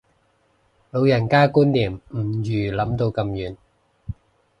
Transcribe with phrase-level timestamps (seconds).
[0.89, 3.55] 老人家觀念唔預諗到咁遠